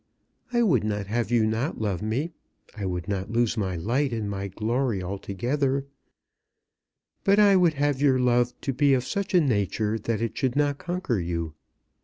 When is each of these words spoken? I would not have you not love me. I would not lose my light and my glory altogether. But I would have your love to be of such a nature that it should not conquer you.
I 0.51 0.63
would 0.63 0.83
not 0.83 1.05
have 1.05 1.29
you 1.29 1.45
not 1.45 1.79
love 1.79 2.01
me. 2.01 2.31
I 2.75 2.87
would 2.87 3.07
not 3.07 3.29
lose 3.31 3.55
my 3.55 3.75
light 3.75 4.11
and 4.11 4.27
my 4.27 4.47
glory 4.47 5.03
altogether. 5.03 5.85
But 7.23 7.37
I 7.37 7.55
would 7.55 7.75
have 7.75 8.01
your 8.01 8.17
love 8.19 8.59
to 8.61 8.73
be 8.73 8.95
of 8.95 9.05
such 9.05 9.35
a 9.35 9.39
nature 9.41 9.99
that 9.99 10.19
it 10.19 10.35
should 10.35 10.55
not 10.55 10.79
conquer 10.79 11.19
you. 11.19 11.53